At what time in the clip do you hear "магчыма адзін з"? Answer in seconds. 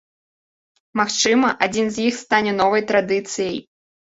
1.01-2.07